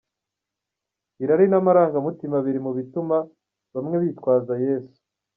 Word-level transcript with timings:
Irari 1.23 1.45
n’amarangamutima 1.49 2.37
biri 2.45 2.59
mu 2.65 2.71
bituma 2.77 3.17
bamwe 3.73 3.95
bitwaza 4.03 4.53
Yesu. 4.65 4.97